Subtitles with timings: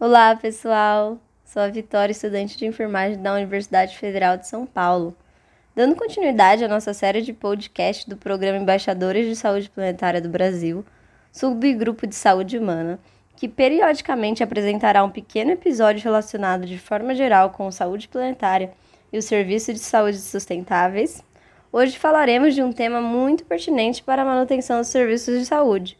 [0.00, 1.18] Olá, pessoal!
[1.44, 5.14] Sou a Vitória, estudante de enfermagem da Universidade Federal de São Paulo.
[5.76, 10.86] Dando continuidade à nossa série de podcast do programa Embaixadores de Saúde Planetária do Brasil,
[11.30, 12.98] subgrupo de saúde humana,
[13.36, 18.72] que periodicamente apresentará um pequeno episódio relacionado de forma geral com saúde planetária
[19.12, 21.22] e o serviço de saúde sustentáveis,
[21.70, 25.98] hoje falaremos de um tema muito pertinente para a manutenção dos serviços de saúde: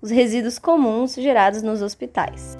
[0.00, 2.56] os resíduos comuns gerados nos hospitais.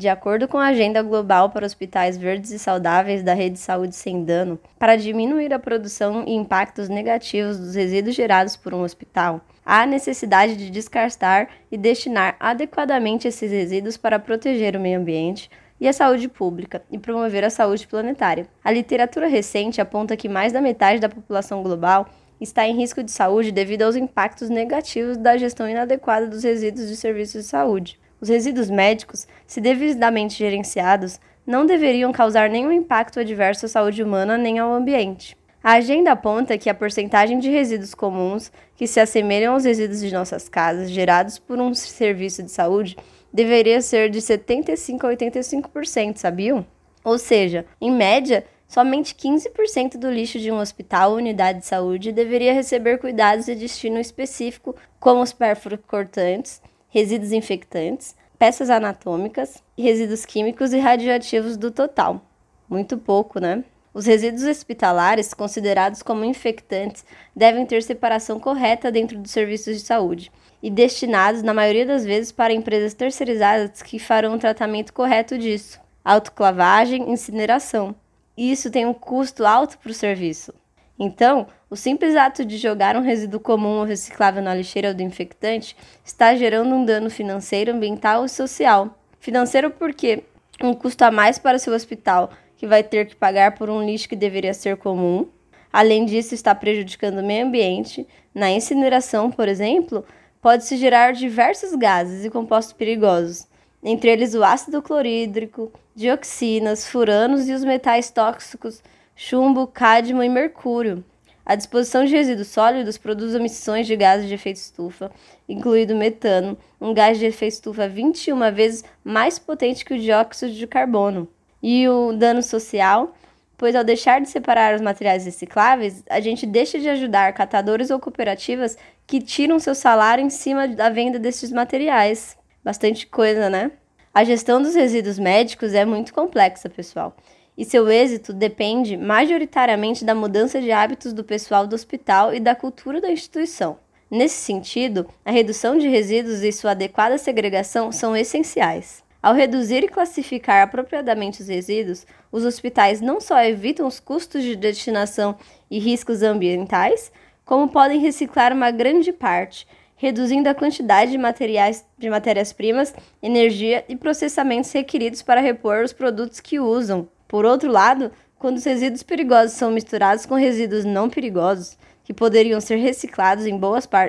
[0.00, 4.24] De acordo com a Agenda Global para Hospitais Verdes e Saudáveis da Rede Saúde Sem
[4.24, 9.84] Dano, para diminuir a produção e impactos negativos dos resíduos gerados por um hospital, há
[9.84, 15.92] necessidade de descartar e destinar adequadamente esses resíduos para proteger o meio ambiente e a
[15.92, 18.46] saúde pública e promover a saúde planetária.
[18.64, 22.08] A literatura recente aponta que mais da metade da população global
[22.40, 26.96] está em risco de saúde devido aos impactos negativos da gestão inadequada dos resíduos de
[26.96, 28.00] serviços de saúde.
[28.20, 34.36] Os resíduos médicos, se devidamente gerenciados, não deveriam causar nenhum impacto adverso à saúde humana
[34.36, 35.36] nem ao ambiente.
[35.62, 40.12] A agenda aponta que a porcentagem de resíduos comuns que se assemelham aos resíduos de
[40.12, 42.96] nossas casas gerados por um serviço de saúde
[43.32, 46.64] deveria ser de 75 a 85%, sabiam?
[47.04, 52.12] Ou seja, em média, somente 15% do lixo de um hospital ou unidade de saúde
[52.12, 60.26] deveria receber cuidados de destino específico, como os pérfuros cortantes, resíduos infectantes, peças anatômicas, resíduos
[60.26, 62.20] químicos e radioativos do total.
[62.68, 63.64] Muito pouco, né?
[63.92, 70.30] Os resíduos hospitalares, considerados como infectantes, devem ter separação correta dentro dos serviços de saúde
[70.62, 75.80] e destinados, na maioria das vezes, para empresas terceirizadas que farão o tratamento correto disso.
[76.04, 77.94] Autoclavagem, incineração.
[78.36, 80.54] Isso tem um custo alto para o serviço.
[81.02, 85.74] Então, o simples ato de jogar um resíduo comum ou reciclável na lixeira do infectante
[86.04, 88.98] está gerando um dano financeiro, ambiental e social.
[89.18, 90.24] Financeiro porque
[90.62, 94.10] um custo a mais para seu hospital, que vai ter que pagar por um lixo
[94.10, 95.26] que deveria ser comum.
[95.72, 98.06] Além disso, está prejudicando o meio ambiente.
[98.34, 100.04] Na incineração, por exemplo,
[100.42, 103.46] pode-se gerar diversos gases e compostos perigosos,
[103.82, 108.82] entre eles o ácido clorídrico, dioxinas, furanos e os metais tóxicos
[109.14, 111.04] chumbo, cádmio e mercúrio.
[111.44, 115.10] A disposição de resíduos sólidos produz emissões de gases de efeito estufa,
[115.48, 120.66] incluído metano, um gás de efeito estufa 21 vezes mais potente que o dióxido de
[120.66, 121.28] carbono.
[121.62, 123.14] E o dano social,
[123.58, 127.98] pois ao deixar de separar os materiais recicláveis, a gente deixa de ajudar catadores ou
[127.98, 132.38] cooperativas que tiram seu salário em cima da venda desses materiais.
[132.62, 133.72] Bastante coisa, né?
[134.14, 137.16] A gestão dos resíduos médicos é muito complexa, pessoal
[137.60, 142.54] e seu êxito depende majoritariamente da mudança de hábitos do pessoal do hospital e da
[142.54, 143.76] cultura da instituição.
[144.10, 149.04] Nesse sentido, a redução de resíduos e sua adequada segregação são essenciais.
[149.22, 154.56] Ao reduzir e classificar apropriadamente os resíduos, os hospitais não só evitam os custos de
[154.56, 155.36] destinação
[155.70, 157.12] e riscos ambientais,
[157.44, 163.96] como podem reciclar uma grande parte, reduzindo a quantidade de materiais de matérias-primas, energia e
[163.96, 167.06] processamentos requeridos para repor os produtos que usam.
[167.30, 172.60] Por outro lado, quando os resíduos perigosos são misturados com resíduos não perigosos, que poderiam
[172.60, 173.54] ser reciclados em,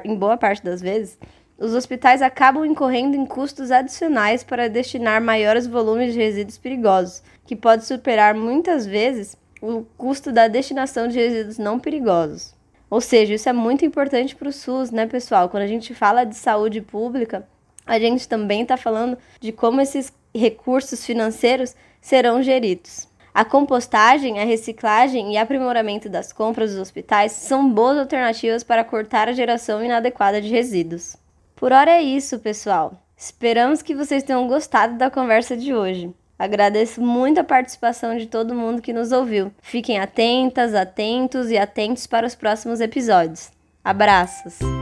[0.06, 1.20] em boa parte das vezes,
[1.56, 7.56] os hospitais acabam incorrendo em custos adicionais para destinar maiores volumes de resíduos perigosos, que
[7.56, 12.56] pode superar muitas vezes o custo da destinação de resíduos não perigosos.
[12.90, 15.48] Ou seja, isso é muito importante para o SUS, né, pessoal?
[15.48, 17.48] Quando a gente fala de saúde pública,
[17.86, 23.11] a gente também está falando de como esses recursos financeiros serão geridos.
[23.34, 29.30] A compostagem, a reciclagem e aprimoramento das compras dos hospitais são boas alternativas para cortar
[29.30, 31.16] a geração inadequada de resíduos.
[31.56, 33.02] Por hora é isso, pessoal.
[33.16, 36.14] Esperamos que vocês tenham gostado da conversa de hoje.
[36.38, 39.52] Agradeço muito a participação de todo mundo que nos ouviu.
[39.62, 43.52] Fiquem atentas, atentos e atentos para os próximos episódios.
[43.84, 44.81] Abraços!